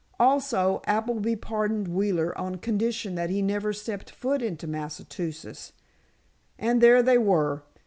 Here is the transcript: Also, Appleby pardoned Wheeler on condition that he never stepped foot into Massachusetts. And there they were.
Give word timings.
Also, 0.19 0.81
Appleby 0.87 1.35
pardoned 1.35 1.87
Wheeler 1.87 2.35
on 2.35 2.55
condition 2.55 3.13
that 3.13 3.29
he 3.29 3.43
never 3.43 3.71
stepped 3.71 4.09
foot 4.09 4.41
into 4.41 4.65
Massachusetts. 4.65 5.73
And 6.57 6.81
there 6.81 7.03
they 7.03 7.19
were. 7.19 7.61